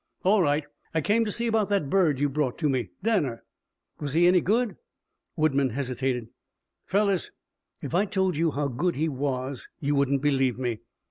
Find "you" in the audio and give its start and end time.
2.19-2.27, 8.35-8.49, 9.79-9.93